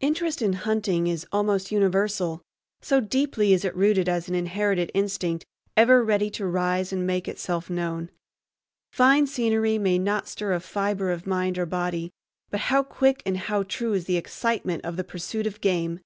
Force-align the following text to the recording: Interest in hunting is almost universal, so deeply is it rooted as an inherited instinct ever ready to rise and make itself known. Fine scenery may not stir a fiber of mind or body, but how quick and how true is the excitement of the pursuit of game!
Interest 0.00 0.40
in 0.40 0.54
hunting 0.54 1.06
is 1.08 1.26
almost 1.30 1.70
universal, 1.70 2.40
so 2.80 3.00
deeply 3.00 3.52
is 3.52 3.66
it 3.66 3.76
rooted 3.76 4.08
as 4.08 4.26
an 4.26 4.34
inherited 4.34 4.90
instinct 4.94 5.44
ever 5.76 6.02
ready 6.02 6.30
to 6.30 6.46
rise 6.46 6.90
and 6.90 7.06
make 7.06 7.28
itself 7.28 7.68
known. 7.68 8.08
Fine 8.90 9.26
scenery 9.26 9.76
may 9.76 9.98
not 9.98 10.26
stir 10.26 10.54
a 10.54 10.60
fiber 10.60 11.10
of 11.10 11.26
mind 11.26 11.58
or 11.58 11.66
body, 11.66 12.10
but 12.48 12.60
how 12.72 12.82
quick 12.82 13.22
and 13.26 13.36
how 13.36 13.62
true 13.62 13.92
is 13.92 14.06
the 14.06 14.16
excitement 14.16 14.82
of 14.86 14.96
the 14.96 15.04
pursuit 15.04 15.46
of 15.46 15.60
game! 15.60 16.00